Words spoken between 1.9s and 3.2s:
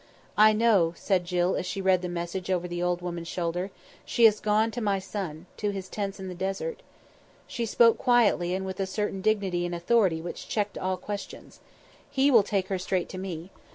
the message over the old